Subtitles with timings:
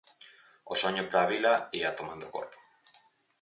[0.71, 2.57] O soño para a vila ía tomando corpo.